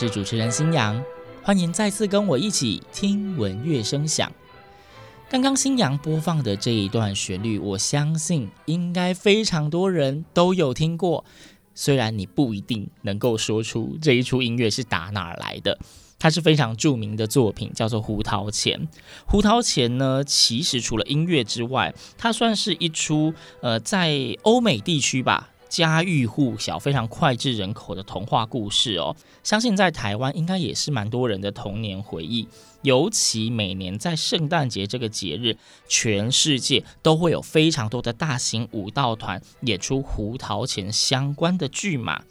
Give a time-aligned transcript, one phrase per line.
[0.00, 1.02] 是主持人新阳，
[1.42, 4.30] 欢迎再次跟我一起听闻乐声响。
[5.28, 11.24] 刚刚新阳播放的这一段旋律，我相信应该非常多人都有听过。
[11.74, 15.76] 虽然你不一定能够说出这一出音乐是打哪儿来的，
[16.16, 18.78] 它是非常著名的作品，叫做《胡桃钳》。
[19.26, 25.50] 《胡桃钳》呢，其实除了音乐之外，它算是一出呃，在欧美地区吧。
[25.68, 32.48] 家喻户晓、非常脍炙人口的童话故事哦，相信在台湾应该也是蛮多人的童年回忆。
[32.82, 35.56] 尤其每年在圣诞节这个节日，
[35.88, 42.22] 全世界都会有非常多的大型舞蹈团演出胡桃钳相关的剧码。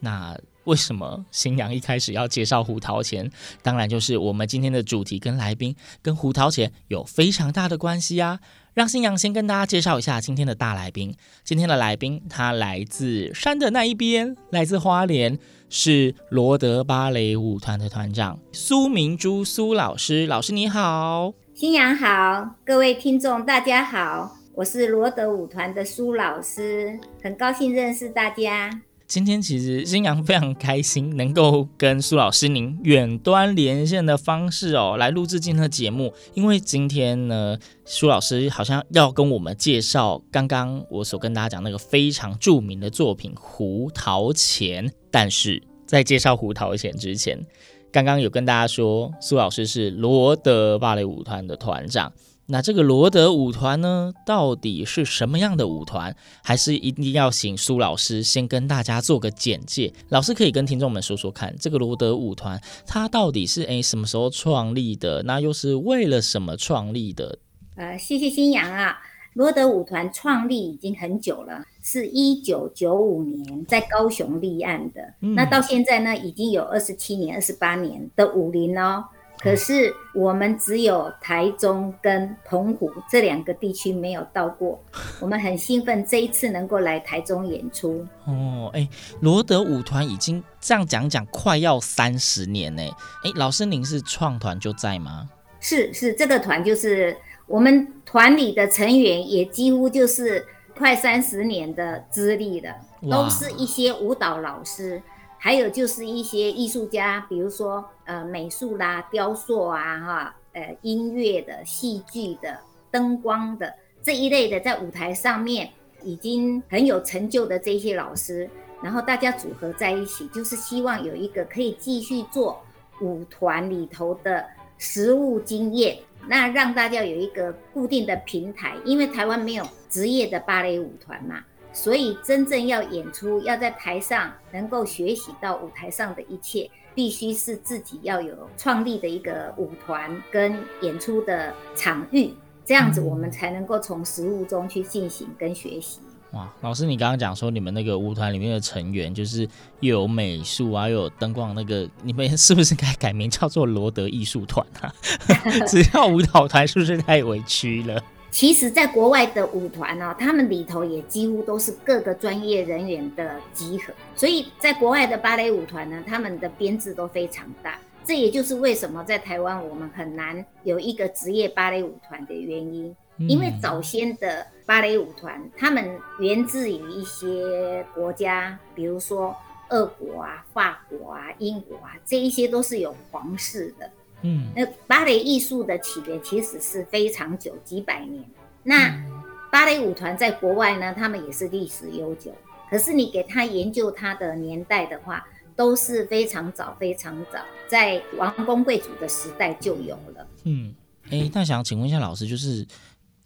[0.00, 3.30] 那为什么新娘一开始要介绍胡桃钳？
[3.62, 8.38] 当然就是我们今天的主题跟来宾跟胡桃钳有非常大的关系啊。
[8.72, 11.14] 让星洋先跟大家介绍一下今天的大来宾。
[11.42, 15.38] 今天的来宾，他来自山的那一边，来自花莲，
[15.68, 20.26] 是罗德芭蕾舞团的团长苏明珠苏老师。
[20.26, 28.70] 老师你好，星洋好，各位听众大家好，我是罗德舞团的苏老师，很高兴认识大家。
[29.10, 36.14] 今天其实星洋非常开心，能够跟苏老师您远端连线的方式哦，来录制今天的节目。
[36.32, 44.86] 因为今天呢，苏老师好像要跟我们介绍刚刚我所跟大家讲那个非常著名的作品《胡桃钳》。
[45.10, 47.44] 但是在介绍《胡桃钳》之前，
[47.90, 52.12] 刚刚有跟大家说，苏老师是罗德芭蕾舞团的团长。
[52.50, 56.14] 那这个罗德舞团呢，到底是什么样的舞团？
[56.42, 59.92] 还是一定要请苏老师先跟大家做个简介？
[60.08, 65.22] 老师可以跟听众们说说看，这个罗德舞团它到底是诶什么时候创立的？
[65.22, 67.38] 那又是为了什么创立的？
[67.76, 68.98] 呃，谢谢新阳啊，
[69.34, 75.00] 罗德舞团创立已经很久了，是一九九五年在高雄立案的。
[75.20, 79.04] 嗯、那到现在呢，已经有二十七年、二十八年的舞龄哦。
[79.40, 84.78] 可是我们只有台中跟澎湖这两个地区没有到过，
[85.18, 88.06] 我们很兴奋这一次能够来台中演出。
[88.26, 88.86] 哦，哎，
[89.20, 92.82] 罗德舞团已经这样讲讲快要三十年呢。
[93.24, 95.30] 哎，老师您是创团就在吗？
[95.58, 97.16] 是是，这个团就是
[97.46, 100.46] 我们团里的成员也几乎就是
[100.76, 102.74] 快三十年的资历了，
[103.10, 105.02] 都是一些舞蹈老师。
[105.42, 112.58] 还有就是一些艺术家，比如说呃美术啦、雕塑啊、哈呃音乐的、戏剧的、
[112.90, 115.70] 灯光的这一类的，在舞台上面
[116.02, 118.50] 已经很有成就的这些老师，
[118.82, 122.62] 然后大家组合在一起，就是希望有一个可以继续做
[123.00, 124.44] 舞团里头的
[124.76, 125.96] 实务经验，
[126.28, 131.42] 那让大家有一个固定的平台，因为台湾没有职业的芭蕾舞团嘛。
[131.72, 142.34] 所以，真正要演出，要在台上能够学习到舞台上的一切，必须是自己要有创立的一个舞团跟演出的场域，
[142.64, 146.00] 这样子我们才能够从实务中去进行跟学习。
[146.32, 149.48] 哇，老师，你刚刚讲说你们那个舞团里面的成员就是
[149.80, 154.94] 又有美术啊，又有灯光，那个 你们是不是该改名叫做罗德艺术团啊？
[155.66, 158.00] 只要舞蹈团是不是太委屈了？
[158.30, 167.78] 其实，在国外的舞团呢，他们里头也几乎都是各个专业人员的集合，所以在国外的芭蕾舞团呢，他们的编制都非常大。
[168.04, 179.36] 这也就是为什么在台湾我们很难有一个职业芭蕾舞团的原因，因为早先的芭蕾舞团，他们源自于一些国家，比如说
[179.68, 183.90] 俄国啊、法国啊、英国啊，这一些都是有皇室的。
[184.22, 188.24] 嗯，那芭蕾艺术的起源其实是非常久，几百年。
[188.62, 189.02] 那
[189.50, 192.32] 芭蕾舞团在国外呢，他们也是历史悠久。
[192.70, 195.26] 可是你给他研究他的年代的话，
[195.56, 200.26] 都是非常早、非常早，在王公贵族的时代就有了。
[200.44, 200.74] 嗯，
[201.06, 202.66] 哎、欸，那想请问一下老师，就是。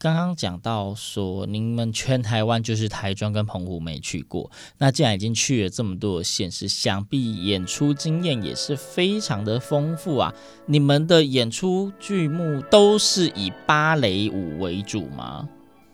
[0.04, 10.34] 刚刚讲到说，你们全台湾就是台中跟澎湖没去过，那既然已经去了这么多的县市，想必演出经验也是非常的丰富啊。
[10.66, 15.48] 你们的演出剧目都是以芭蕾舞为主吗？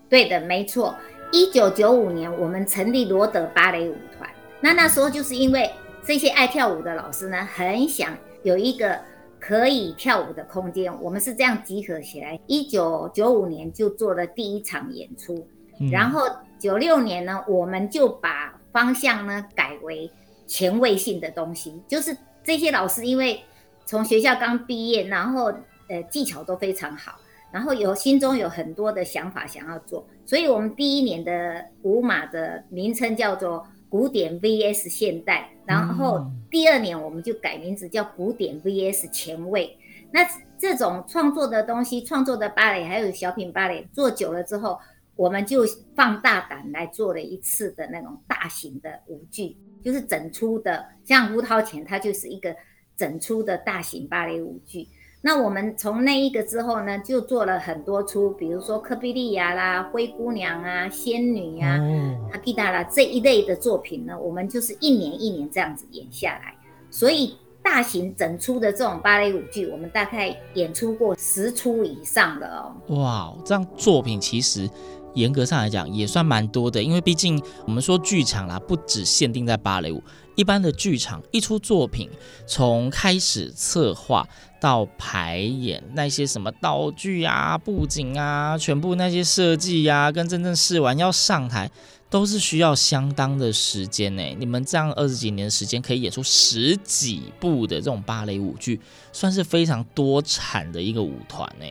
[0.08, 0.92] 对的，没错。
[1.30, 4.28] 一九九五年我们成立罗德芭蕾舞团，
[4.60, 5.70] 那那时候就是因为
[6.04, 8.98] 这些爱跳舞的老师呢，很想有一个。
[9.40, 12.38] 可以跳舞的空间，我们是这样集合起来。
[12.46, 15.48] 一九九五年就做了第一场演出，
[15.80, 16.20] 嗯、然后
[16.58, 20.10] 九六年呢，我们就把方向呢改为
[20.46, 23.40] 前卫性的东西，就是这些老师因为
[23.86, 25.46] 从学校刚毕业，然后
[25.88, 27.18] 呃技巧都非常好，
[27.50, 33.66] 然后有心中有很多的想法想要做，所以我们第一年的舞马的名称叫做。
[33.90, 39.76] 古典 VS 现代，然后第二年我们就改名字叫古典 VS 前卫。
[40.12, 40.26] 那
[40.56, 44.78] 这种创作的东西，创作的芭蕾还有小品芭蕾，做久了之后，
[45.16, 45.64] 我们就
[45.96, 52.54] 放大胆来做了一次的那种大型的舞剧，就是整出的，像胡桃钳，它就是一个
[52.96, 54.86] 整出的大型芭蕾舞剧。
[55.22, 66.54] 那我们从那一个之后呢，就做了很多出，比如说科比利亚啦、灰姑娘啊、仙女呀、啊、阿基达啦这一类的作品呢，我们就是一年一年这样子演下来。
[66.90, 72.96] 所以大型整出的这种芭蕾舞剧，我们大概演出过十出以上的哦。
[72.96, 74.68] 哇，这样作品其实。
[75.14, 80.00] 严格上来讲也算蛮多的，因为毕竟我们说剧场啦，不只限定在芭蕾舞，
[80.40, 82.08] 一般的剧场一出作品，
[82.46, 84.26] 从开始策划
[84.58, 91.70] 到排演，那些什么道具啊、布景啊，全部那些设计呀，跟真正试完要上台，
[92.08, 94.22] 都是需要相当的时间呢。
[94.38, 98.80] 你们这样二十几年的时间，可以演出十几部的这种芭蕾舞剧，
[99.12, 101.66] 算是非常多产的一个舞团呢。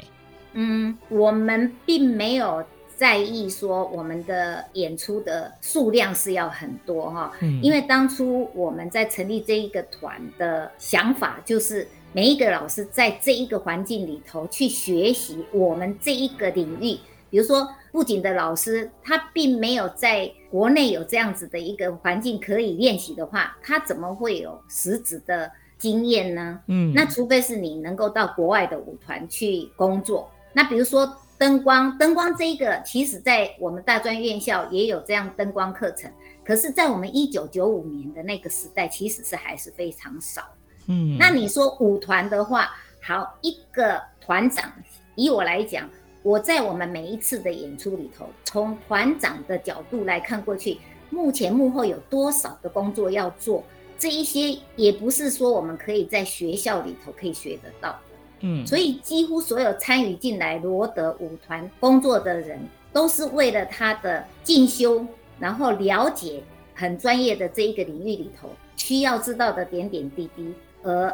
[0.54, 2.64] 嗯，我们并没有。
[3.00, 16.98] 在意说我们的演出的数量是要很多哈，因为当初我们在成立这一个团的想法，就是每一个老师在这一个环境里头去学习我们这一个领域。
[17.30, 26.60] 比如说布景的老师，他并没有在国内有这样子的一个环境可以练习的话，他怎么会有实质的经验呢？
[26.68, 30.30] 嗯，那除非是你能够到国外的舞团去工作。
[30.52, 31.10] 那比如说。
[31.40, 36.12] 灯光，灯光这一个，其实在我们大专院校也有这样灯光课程，
[36.44, 40.44] 可是，在我们一九九五年的那个时代，其实是还是非常少。
[40.88, 44.70] 嗯，那你说舞团的话，好，一个团长，
[45.16, 45.90] 以我来讲，
[46.24, 50.78] 我在我们每一次的演出里头，从团长的角度来看过去，
[51.10, 53.64] 目前幕后有多少的工作要做，
[53.98, 57.98] 这一些也不是说我们可以在学校里头可以学得到。
[58.42, 62.60] 嗯，所以几乎所有参与进来罗德舞团工作的人，
[62.94, 65.06] 都是为了他的进修，
[65.40, 66.42] 然后了解
[66.74, 70.54] 很专业的这一个领域里头需要知道的点点滴滴，
[70.84, 71.14] 而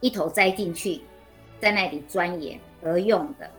[0.00, 1.00] 一头栽进去，
[1.60, 3.50] 在那里钻研而用的。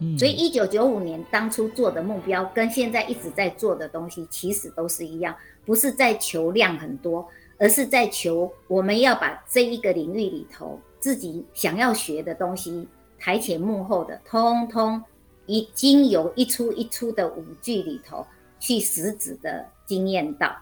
[0.00, 5.34] 嗯，所以一九九五年当初做的目标，跟现在一直在做的东西，其实都是一样，
[5.66, 7.26] 不是在求量很多，
[7.58, 12.86] 而是在求我们要把这一个领域里头自己想要学的东西，
[13.18, 15.02] 台前幕后的，通通
[15.46, 18.26] 已经有一出一出的舞剧里头
[18.60, 20.54] 去实质的经验到。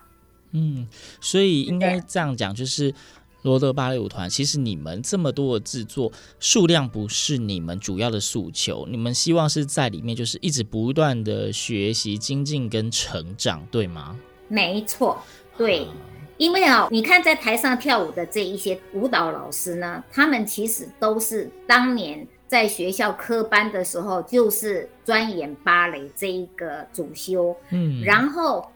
[0.53, 0.87] 嗯，
[1.21, 2.95] 所以应该这样讲，就是。
[3.43, 6.11] 罗德芭蕾舞团，其实你们这么多的制作
[6.41, 14.19] 数量不是你们主要的诉求，你们希望是在里面就是一直不断的学习、精进跟成长，对吗？
[14.49, 15.23] 没错，
[15.57, 15.87] 对，
[16.37, 28.66] 因为啊，你看在台上跳舞的这一些舞蹈老师呢，他们其实都是当年在学校科班的时候就是钻研芭蕾这一个主修，嗯，然后。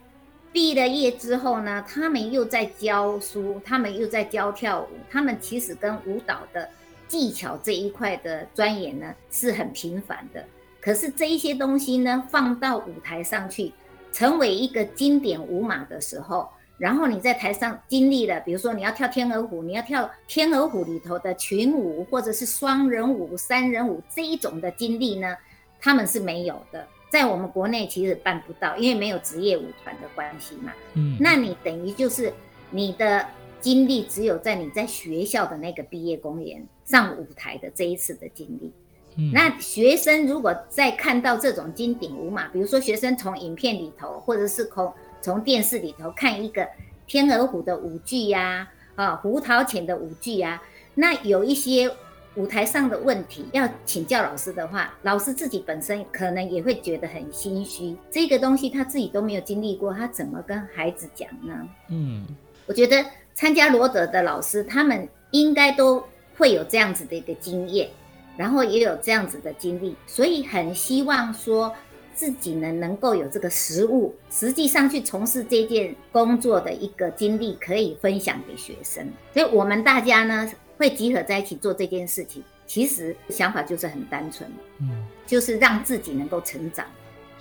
[0.52, 6.68] 毕了业之后呢，他们又在教书，他们又在教跳舞，他们其实跟舞蹈的
[7.06, 10.44] 技巧这一块的钻研呢是很频繁的。
[10.80, 13.72] 可是这一些东西呢，放到舞台上去，
[14.12, 16.48] 成为一个经典舞码的时候，
[16.80, 25.36] 然后你在台上经历了，比如说你要跳天鹅湖，你要跳天鹅湖里头的群舞，或者是双人舞、三人舞这一种的经历呢，
[25.78, 26.86] 他们是没有的。
[27.10, 30.72] 在我们国内其实办不到，因为没有职业舞团的关系嘛。
[30.94, 32.32] 嗯，那你等于就是
[32.70, 33.26] 你的
[33.60, 38.72] 经历只有在你在学校的那个毕业公演上舞台的这一次的经历。
[39.16, 46.68] 嗯，那学生如果在看到这种经典舞马，比如说学生从影片里头，或者是从从电视里头看一个
[47.06, 50.62] 天鹅湖的舞剧呀，啊，胡桃钳的舞剧呀，
[50.94, 51.90] 那有一些。
[52.36, 57.94] 舞台上的问题要请教老师的话，老师自己本身可能也会觉得很心虚。
[58.08, 61.68] 这个东西他自己都没有经历过，他怎么跟孩子讲呢？
[61.88, 62.24] 嗯，
[62.66, 66.04] 我觉得参加罗德的老师，他们应该都
[66.38, 67.90] 会有这样子的一个经验，
[68.36, 71.74] 然后也有这样子的经历，所以很希望说
[72.14, 79.06] 自己呢能够有这个实物，实际上去从事这件工作的一个经历，可以分享给学生。
[79.32, 80.50] 所以我们大家呢。
[80.80, 86.86] 会集合在一起做这件事情，其实想法就是很单纯，嗯，就是让自己能够成长。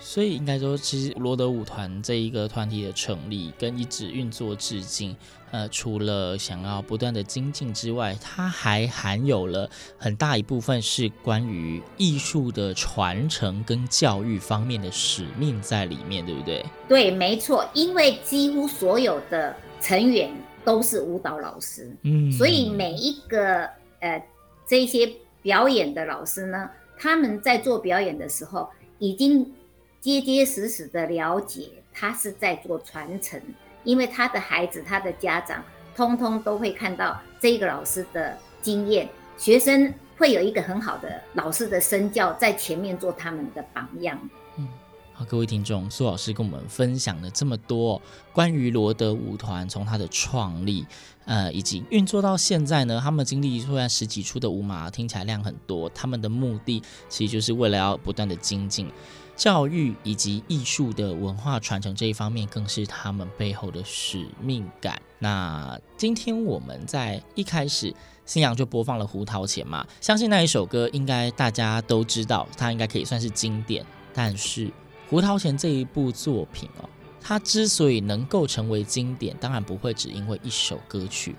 [0.00, 5.14] 所以应该说，其实罗德舞团这一个团体的成立跟一直运作至今，
[5.50, 16.64] 呃，除了想要不断的精进之外，它还含有了很大一部分是关于艺术的传承跟教育方面的使命在里面，对不对？
[16.88, 20.30] 对，没错，因为几乎所有的成员。
[20.62, 23.64] 都是舞蹈老师，嗯，所以每一个
[24.00, 24.22] 呃
[24.66, 29.50] 这些表演的老师呢，他们在做表演的时候，已经
[30.00, 33.38] 结结实实的了解他是在做传承，
[33.84, 35.62] 因为他的孩子、他的家长，
[35.94, 44.18] 通通都会看到这个老师的经验，学生会有一个很好的老师的身教在前面做他们的榜样。
[44.56, 44.66] 嗯，
[45.12, 48.00] 好各位听众，苏老师跟我们分享了这么多
[48.32, 50.86] 关于罗德舞团从它的创立，
[51.26, 55.90] 呃，以及运作到现在呢，他们经历出来十几出的舞码，听起来量很多。
[55.90, 58.90] 他们的目的其实就是为了要不断的精进
[59.40, 65.00] 教育以及艺术的文化传承这一方面，更是他们背后的使命感。
[65.18, 67.94] 那今天我们在一开始，
[68.26, 73.82] 新阳就播放了《胡桃钳》嘛，相信那一首歌应该大家都知道，它应该可以算是经典，
[74.12, 74.70] 但是。
[75.08, 76.86] 胡桃钳这一部作品哦，
[77.18, 81.34] 它之所以能够成为经典，当然不会只因为一首歌曲。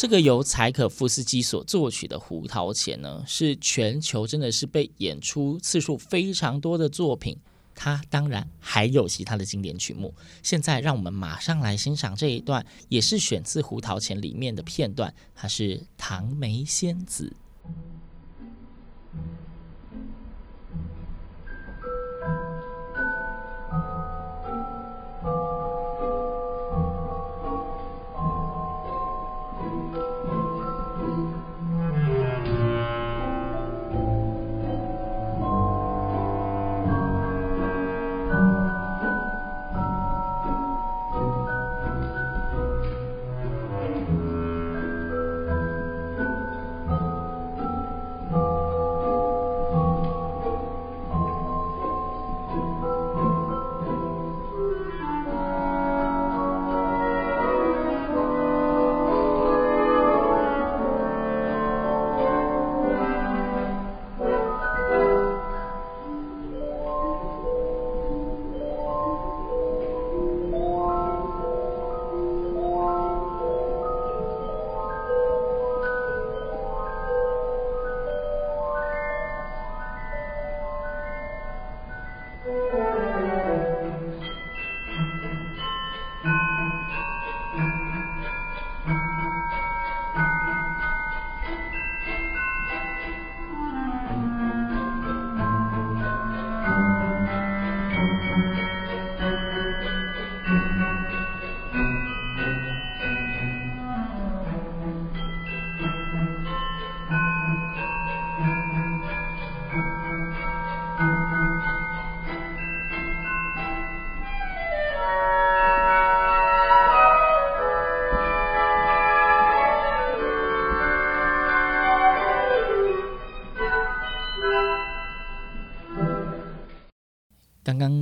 [0.00, 7.36] 这个由柴可夫斯基所作曲的《胡桃钳》呢，是全球真的是被演出次数非常多的作品。
[7.74, 10.14] 它当然还有其他的经典曲目。
[10.42, 17.36] 现在让我们马上来欣赏这一段，也是选自《胡桃钳》里面的片段，它是《唐梅仙子》。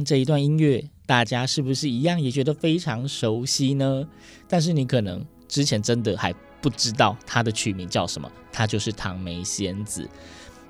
[0.08, 4.08] 这一段音乐，大家是不是一样也觉得非常熟悉呢？
[4.48, 10.04] 但是你可能之前真的还不知道它的曲名叫什么，它就是《唐梅仙子》。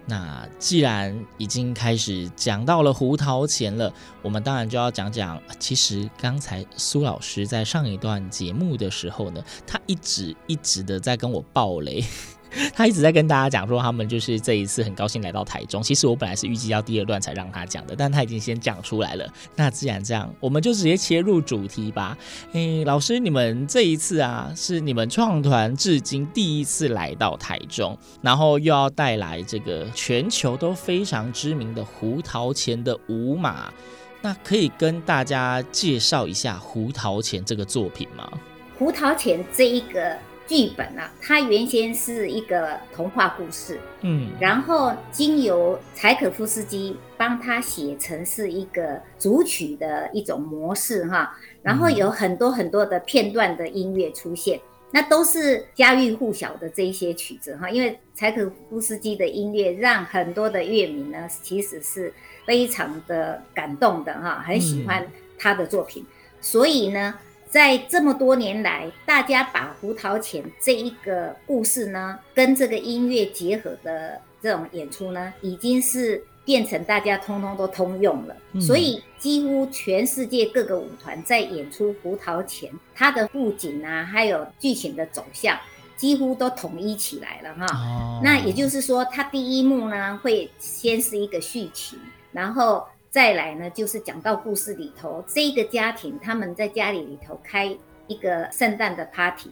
[0.07, 5.41] 那既然已经开始讲到了胡桃钳了，我们当然就要讲讲。
[5.61, 12.03] 其实刚才苏老师在上一段节目的时候呢，他一直一直的在跟我爆雷。
[12.75, 15.83] 他一直在跟大家讲说，他们就是这一次很高兴来到台中。
[15.83, 19.29] 其实我本来是预计要第二段才让他讲的，但他已经先讲出来了。
[19.55, 22.17] 那既然这样，我们就直接切入主题吧。
[22.53, 33.73] 诶，老师，你们这一次啊，是你们创团至今第一次来到台中，然后又要带来这个全球都非常知名的胡桃钳的舞马。
[34.21, 38.29] 那可以跟大家介绍一下胡桃钳这个作品吗？
[38.77, 40.17] 胡桃钳这一个。
[40.49, 54.59] 剧本啊，它原先是一个童话故事，嗯，然后经由柴可夫斯基帮他写成是一个组曲的一种模式哈，然后有很多很多的片段的音乐出现，
[54.91, 62.11] 那都是家喻户晓的这一些曲子哈，因为柴可夫斯基的音乐让很多的乐迷呢，其实是
[62.47, 65.07] 非常的感动的哈，很喜欢
[65.39, 66.07] 他的作品，
[66.41, 67.15] 所以呢。
[67.51, 78.37] 在这么多年来，大家把胡桃钳这一个故事呢，跟这个音乐结合的这种演出呢，已经是变成大家通通都通用了。
[78.53, 85.59] 嗯、所以几乎全世界各个舞团在演出胡桃钳，它的布景啊，还有剧情的走向，
[85.97, 87.67] 几乎都统一起来了哈。
[87.75, 91.97] 哦、那也就是说，它第一幕呢，会先是一个序曲，
[92.33, 92.87] 然后。
[93.11, 97.75] 再来呢，就是讲到故事里头，这一个家庭他们在家里里头开
[98.07, 99.51] 一个圣诞的 party，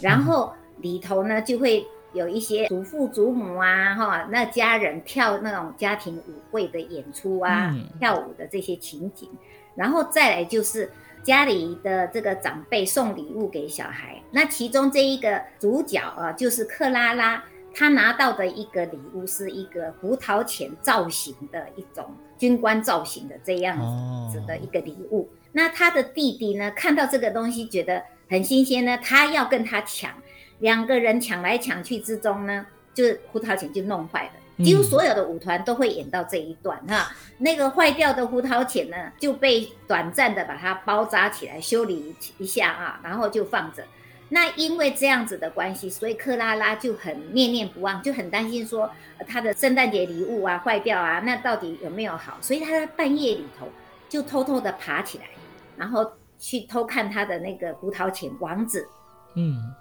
[0.00, 9.28] 然后里头呢就会有一些祖父祖母啊，哈，那家人跳那种家庭舞会的演出啊，嗯、跳舞的这些情景，
[9.74, 10.90] 然后再来就是
[11.22, 17.42] 家里的这个长辈送礼物给小孩，那其中这一个主角啊，就是克拉拉。
[17.74, 23.76] 他拿到的一个礼物是一个胡桃钳造型的一种军官造型的这样
[24.32, 25.22] 子的一个礼物。
[25.22, 25.28] Oh.
[25.52, 30.12] 那他的弟弟呢，看到这个东西觉得很新鲜呢，他要跟他抢，
[30.60, 34.64] 两个人抢来抢去之中呢，就是胡桃钳就弄坏了。
[34.64, 43.82] 几乎所有的舞团都会演到这一段哈，嗯、那个坏掉的胡桃钳呢，就被短暂的把它包扎起来修理一下啊，然后就放着。
[44.34, 48.90] 那因为这样子的关系，所以克拉拉就很念念不忘，就很担心说
[49.28, 52.36] 她的圣诞节礼物啊坏掉啊，那到底有没有好？
[52.40, 53.68] 所以她在半夜里头
[54.08, 55.26] 就偷偷的爬起来，
[55.76, 58.88] 然后去偷看她的那个胡桃钳王子。
[59.36, 59.72] 嗯，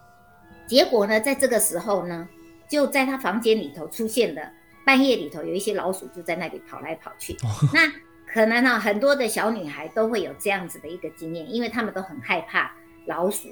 [0.68, 2.30] 结果呢，在这个时候呢，
[2.70, 4.42] 就在她房间里头出现了
[4.86, 7.36] 半夜里头有一些老鼠就在那里跑来跑去。
[7.74, 7.92] 那
[8.32, 12.72] 可能呢，很多的小女孩都会有这样子的一个经验，因为她们都很害怕
[13.08, 13.48] 老鼠。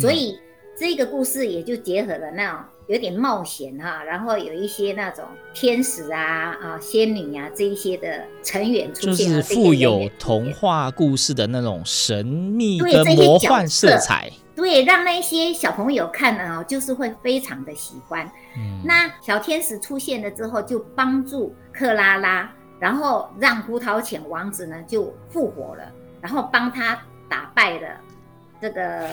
[0.00, 0.38] 所以
[0.78, 14.30] 这个故事也就结合了那种有点冒险哈，然后有一些那种天使啊啊仙女啊这一些的成员出现，就是富有童话故事的那种神秘的魔幻色彩。
[14.54, 18.26] 对，让那些小朋友看了就是会非常的喜欢。
[18.56, 25.84] 嗯，那小天使出现了之后，就帮助克拉拉，然后让胡桃钳王子呢就复活了，
[26.20, 27.88] 然后帮他打败了
[28.60, 29.08] 这个。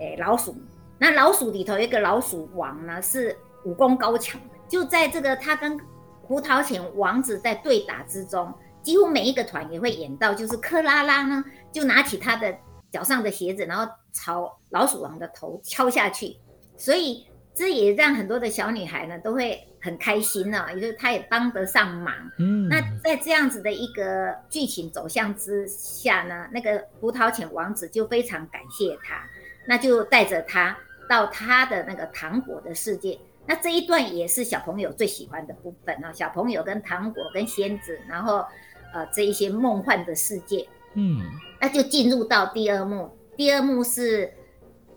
[0.00, 0.56] 哎，老鼠，
[0.98, 4.56] 那老鼠里头有一个老鼠王呢，是武功高强的。
[4.66, 5.78] 就在这个他跟
[6.22, 12.56] 胡桃钳王子在对打之中，几乎每一个团也会演到，就是克拉拉呢就拿起他的
[12.90, 16.36] 脚上的鞋子，然后朝老鼠王的头敲下去。
[16.76, 22.14] 所以这也让很多的小女孩呢都会很开心呢，也就是她也帮得上忙。
[22.38, 29.28] 嗯，那在这样子的一个剧情走向之下呢，那个胡桃钳王子就非常感谢他。
[29.70, 30.76] 那就带着他
[31.08, 38.44] 到他的那个糖果的世界，那这一段也是小朋友最喜欢的部分啊，小朋友跟糖果跟仙子，然后
[38.92, 41.20] 呃这一些梦幻的世界，嗯，
[41.60, 43.16] 那就进入到第二幕。
[43.36, 44.28] 第二幕是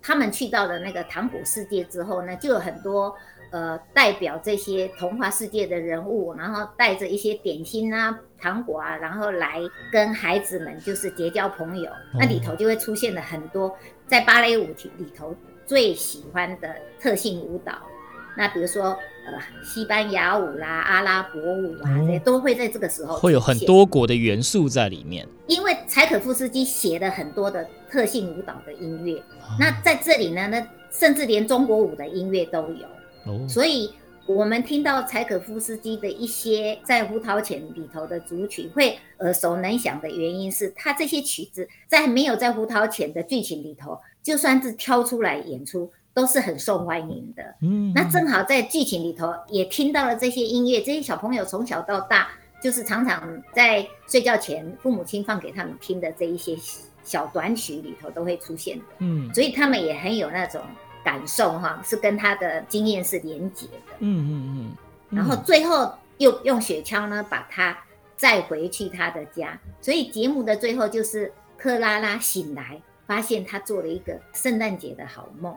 [0.01, 3.15] 他们去到了那个糖果世界之后呢，就有很多
[3.53, 9.59] 呃代表这些童话世界的人物，然后带着一些点心啊、糖果啊，然后来
[9.91, 11.89] 跟孩子们就是结交朋友。
[12.19, 13.71] 那里头就会出现了很多。
[14.07, 14.65] 在芭蕾舞
[14.97, 15.35] 里头
[15.67, 17.73] 最喜欢的特性舞蹈，
[18.35, 25.27] 那比如说呃西班牙舞啦、阿拉伯舞啊，这些都会在这个时候会有很多国的元素在里面。
[25.45, 29.21] 因为柴可夫斯基写了很多的特性舞蹈的音乐，
[29.59, 32.87] 那在这里呢，那甚至连中国舞的音乐都有。
[33.25, 33.93] 哦，所以
[34.25, 47.43] 我们听到柴可夫斯基的一些在《胡桃钳》里头的组曲会耳熟能详的原因是，他这些曲子在没有在《胡桃钳》的剧情里头，就算是挑出来演出，都是很受欢迎的。
[47.61, 52.29] 嗯，那正好在剧情里头也听到了这些音乐，这些小朋友从小到大
[52.61, 56.57] 就是常常在睡觉前，父母亲放给他们听的这一些
[57.03, 58.85] 小短曲里头都会出现的。
[58.99, 60.61] 嗯，所以他们也很有那种。
[61.03, 64.31] 感受哈，是跟他的经验是连结的，嗯嗯
[65.09, 67.77] 嗯，然后最后又用雪橇呢把他
[68.15, 75.53] 载回去他的家，所以节目的最后就是克拉拉醒来，发现他做了一个圣诞节的好梦。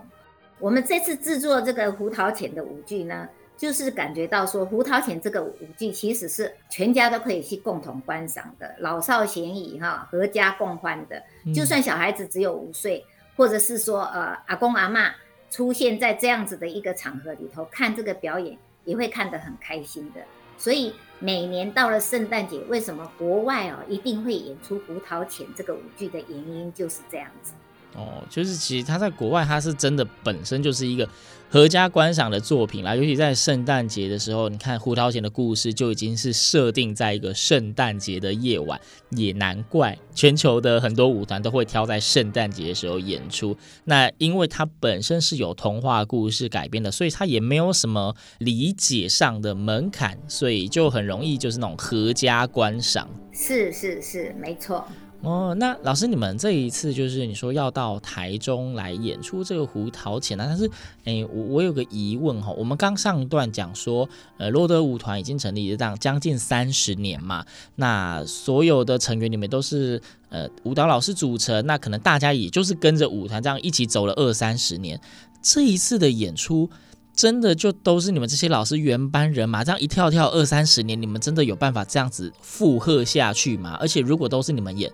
[0.58, 11.22] 我们这次制作这个《胡桃钳》的舞剧呢，就是感觉到说《胡桃钳》这个舞剧其实是全家都可以去共同观赏的，老少咸宜哈，合家共欢的。
[11.54, 13.04] 就算小孩子只有五岁，
[13.36, 15.12] 或者是说呃阿公阿嬷。
[15.56, 20.20] 出现在这样子的一个场合里头，看这个表演也会看得很开心的。
[20.58, 27.54] 所以每年到了圣诞节，为什么国外哦一定会演出《胡桃钳》这个舞剧的原因就是这样子。
[27.96, 31.08] 哦，就是其实他在国外，他是真的本身就是一个
[31.48, 32.94] 合家观赏的作品啦。
[32.94, 38.78] 尤其在圣诞节的时候，你看胡桃钳的故事就已经是设定在一个圣诞节的夜晚，
[39.10, 43.56] 也难怪全球的很多舞团都会挑在圣诞节的时候演出。
[43.84, 53.08] 那因为它本身是有童话故事改编的，所以它也没有什么理解上的门槛，所以就很容易就是那种合家观赏。
[53.32, 54.86] 是是是，没错。
[55.22, 60.44] 哦，那老师，你们这一次就是你说要到台中来演出这个胡桃钳呢？
[60.46, 60.70] 但是，
[61.04, 75.00] 诶，我我有个疑问哈，我们刚上一段讲说，呃，罗德舞团已经成立这样将近三十年嘛，那所有的成员里面都是呃舞蹈老师组成，那可能大家也就是跟着舞团这样一起走了二三十年，
[75.42, 76.70] 这一次的演出。
[77.16, 83.76] 真的就都是你们这些老师原班人马，这样一跳跳二三十年，你们真的有办法这样子负荷下去吗？
[83.80, 84.92] 而且如果都是你们演，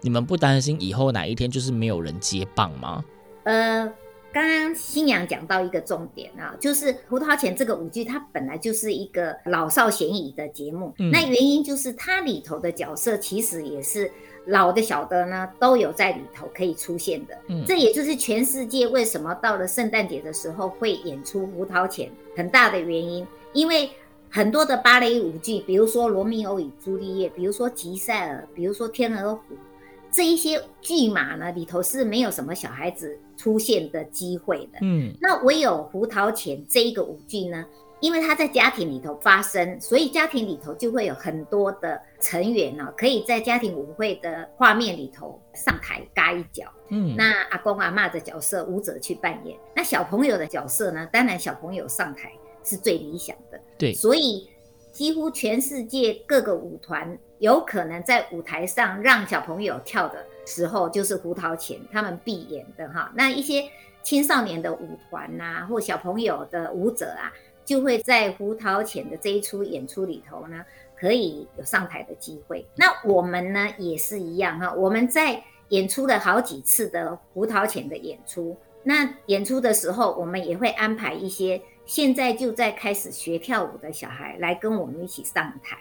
[0.00, 3.04] 你们不担心以后哪一天就是没有人接棒吗？
[3.44, 3.86] 呃，
[4.32, 14.10] 刚刚新娘讲到一个重点啊，就是《胡桃钳》这个舞剧，它本来就是一个老少咸宜的节目，嗯，那原因就是它里头的角色其实也是。
[14.46, 17.36] 老的小的呢，都有在里头可以出现的。
[17.48, 23.26] 嗯，这也就是全世界为什么到了圣诞节的时候会演出胡桃钳很大的原因。
[23.52, 23.90] 因为
[24.28, 29.54] 很多的芭蕾舞剧，比如说《罗密欧与朱丽叶》，比如说《吉赛尔》，比如说《天鹅湖》，
[30.10, 34.78] 这一些剧码呢里头是没有什么小孩子出现的机会的。
[34.82, 37.64] 嗯，那唯有胡桃钳这一个舞剧呢。
[38.00, 46.64] 因为他在家庭里头发生，所以家庭里头就会有很多的成员呢，可以在家庭舞会的画面里头上台嘎一脚。
[46.88, 51.06] 嗯，那阿公阿嬷的角色舞者去扮演，那小朋友的角色呢？
[51.12, 52.32] 当然小朋友上台
[52.64, 53.60] 是最理想的。
[53.78, 54.48] 对，所以
[54.90, 63.12] 几乎全世界各个舞团有可能在舞台上让小朋友跳的时候，就是胡桃钳他们必演的哈。
[63.14, 63.62] 那一些
[64.02, 67.30] 青少年的舞团呐，或小朋友的舞者啊。
[67.70, 70.64] 就会在胡桃钳的这一出演出里头呢，
[70.98, 72.66] 可以有上台的机会。
[72.74, 78.56] 那我们呢也是一样哈，我们在演出了好几次的胡桃钳的演出。
[78.82, 85.78] 那演出的时候，我们也会安排一些现在就在开始学跳舞的小孩来跟我们一起上台。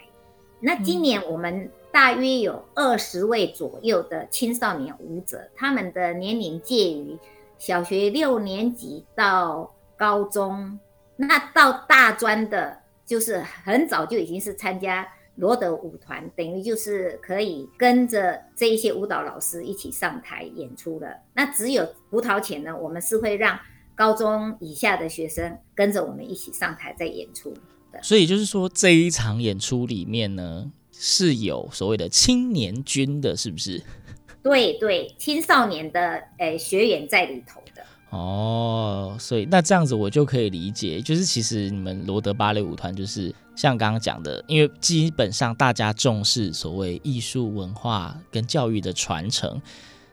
[0.59, 7.17] 那今年我们大约有二十位左右的青少年舞者，他们的年龄介于
[7.57, 10.79] 小学六年级到高中。
[11.21, 15.05] 那到大专的，就是很早就已经是参加
[15.35, 21.13] 罗德舞团，等于就是可以跟着这一些舞蹈老师一起上台演出了。
[21.33, 23.59] 那只有胡桃钳呢，我们是会让
[23.95, 27.53] 高中以下的学生跟着我们一起上台再演出
[27.91, 28.01] 的。
[28.01, 33.83] 所以就是说，这一场演出里面呢，是有所谓的青年军的，是不是？
[34.41, 37.83] 对对，青少年的诶、欸、学员在里头的。
[38.09, 49.61] 哦，所以那这样子我就可以理解，就是其实你们罗德芭蕾舞团就是像刚刚讲的，因为基本上大家重视所谓艺术文化跟教育的传承，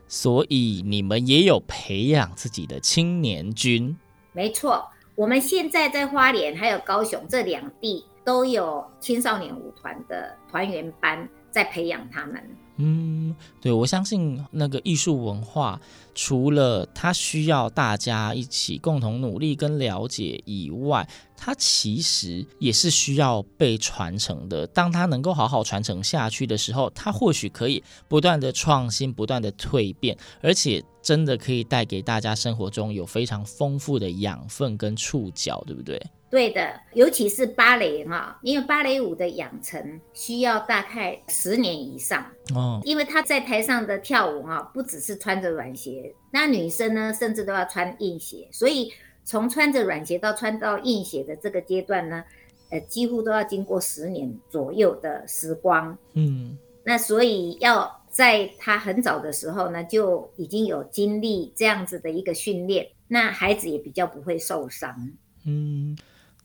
[0.09, 3.97] 所以你们也有培养自己的青年军。
[4.33, 12.43] 没错，我们现在在花莲还有高雄这两地都有青少年舞团的团员班在培养他们。
[12.77, 15.81] 嗯，对，我相信那个艺术文化，
[16.17, 24.67] 除了它需要大家一起共同努力跟了解以外，它其实也是需要被传承的。
[24.67, 36.01] 当它能够好好传承下去的时候，它或许可以不断的创新，不断的蜕变，而且真的可以带给大家生活中有非常丰富的养分跟触角，对不对？
[36.29, 42.81] 对的，尤其是芭蕾哈，因为芭蕾舞的养成需要大概十年以上哦。
[42.83, 48.93] 因为他在台上的跳舞哈，不只是穿着软鞋，那女生呢，甚至都要穿硬鞋，所以
[49.25, 52.25] 从穿着软鞋到穿到硬鞋的这个阶段呢，
[52.71, 55.97] 呃，几乎都要经过十年左右的时光。
[56.15, 65.13] 嗯，那所以要在她很早的时候呢，就已经有经历这样子的一个训练，那孩子也比较不会受伤。
[65.45, 65.97] 嗯。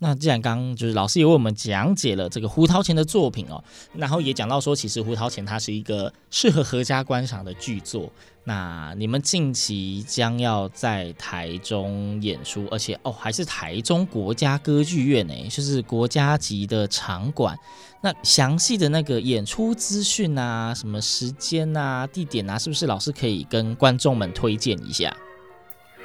[0.03, 8.11] 那既然刚就是老师也为我们讲解了这个胡桃钳的作品哦，然后也讲到说，其实胡桃钳它是一个适合合家观赏的剧作。
[8.43, 17.55] 那你们近期将要在台中演出，而且哦还是台中国家歌剧院呢，就是国家级的场馆。
[18.01, 25.15] 那详细的那个演出资讯啊，什么时间啊、地点啊，是不是老师可以跟观众们推荐一下？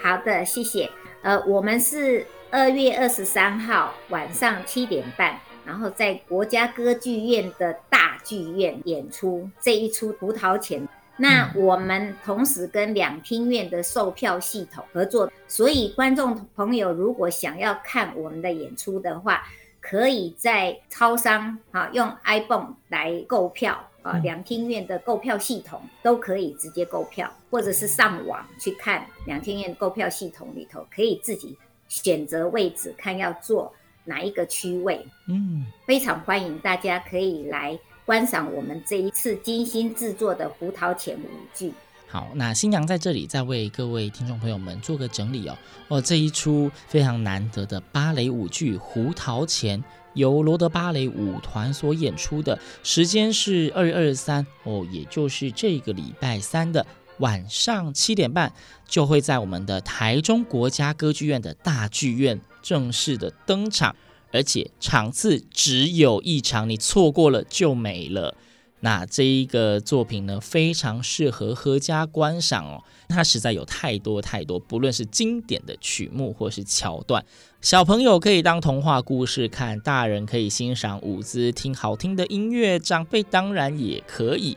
[0.03, 0.91] 好的，谢谢。
[1.23, 2.27] 呃，我们是。
[2.57, 10.81] 二月二十三号晚上七点半，然后在国家歌剧院的大剧院演出这一出《胡桃钳》。
[11.19, 19.43] 那我们同时跟两厅院的售票系统合作，所以观众朋友如果想要看我们的演出的话，
[19.83, 31.55] 可以在超商啊用 iPhone 来购票啊，两厅院的购票系统都可以直接购票，或者是上网去看两厅院购票系统里头可以自己。
[31.89, 33.73] 选择位置，看要坐
[34.05, 35.07] 哪一个区位。
[35.29, 41.73] 嗯，非常欢迎大家可以来观赏我们这一次精心制作的胡桃钳舞剧。
[42.09, 45.59] 好，那新娘在这里再为各位听众朋友们做个整理哦。
[45.89, 49.81] 哦，这一出非常难得的芭蕾舞剧《胡桃钳》，
[50.15, 56.87] 由罗德芭蕾舞团所演出的，时间是二月二十三哦，也就是这个礼拜三的。
[57.19, 58.53] 晚上七点半
[58.87, 63.95] 就会在我们的台中国家歌剧院的大剧院正式的登场，
[64.33, 68.35] 而且场次只有一场，你错过了就没了。
[68.81, 77.25] 那这一个作品呢，非常适合阖家观赏哦，它实在有太多太多，不论是经典的曲目或是桥段，
[77.63, 84.57] 小朋友可以当童话故事看，大人可以欣赏舞姿，听好听的音乐，长辈当然也可以。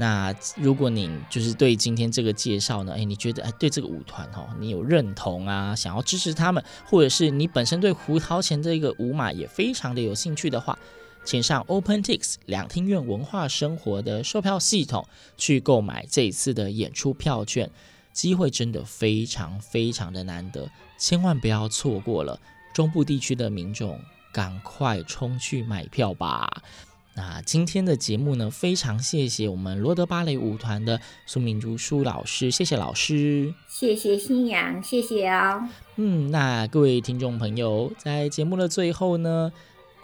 [0.00, 10.78] 那如果你就是对今天这个介绍呢，哎，你觉得哎对这个舞团哦，你有认同啊，想要支持他们，或者是你本身对胡桃钳这个舞马也非常的有兴趣的话，
[11.24, 15.04] 请上 OpenTix 两厅院文化生活的售票系统
[15.36, 17.68] 去购买这一次的演出票券，
[18.12, 22.38] 机会真的非常非常的难得，千万不要错过了。
[22.72, 23.98] 中部地区的民众
[24.32, 26.62] 赶快冲去买票吧。
[27.18, 35.68] 那今天的节目呢，非常谢谢我们罗德芭蕾舞团的苏明珠苏老师，谢谢老师，谢谢新阳，谢谢啊、哦。
[35.96, 39.52] 嗯，那各位听众朋友，在节目的最后呢，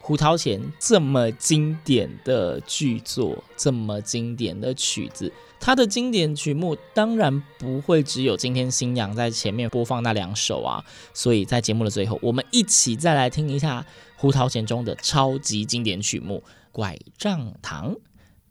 [0.00, 16.42] 胡桃钳这么经典的剧作，这么经典的曲子，它的经典曲目当然不会只有今天新阳在前面播放那两首啊，所以在节目的最后，我们一起再来听一下胡桃钳中的超级经典曲目。
[16.74, 17.94] 拐杖糖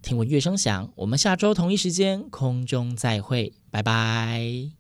[0.01, 4.71] 听闻乐声响我们下周同一时间空中再会拜拜。